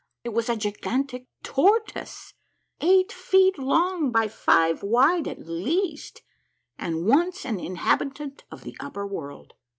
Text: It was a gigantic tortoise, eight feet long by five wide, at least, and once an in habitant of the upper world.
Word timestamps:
It 0.23 0.29
was 0.29 0.49
a 0.49 0.55
gigantic 0.55 1.27
tortoise, 1.43 2.33
eight 2.79 3.11
feet 3.11 3.59
long 3.59 4.11
by 4.11 4.29
five 4.29 4.81
wide, 4.81 5.27
at 5.27 5.47
least, 5.47 6.23
and 6.75 7.05
once 7.05 7.45
an 7.45 7.59
in 7.59 7.75
habitant 7.75 8.43
of 8.49 8.63
the 8.63 8.75
upper 8.79 9.05
world. 9.05 9.53